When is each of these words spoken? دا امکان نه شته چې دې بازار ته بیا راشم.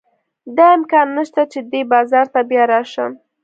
دا 0.55 0.67
امکان 0.77 1.07
نه 1.17 1.23
شته 1.29 1.41
چې 1.51 1.59
دې 1.71 1.81
بازار 1.93 2.25
ته 2.33 2.39
بیا 2.49 2.63
راشم. 2.71 3.11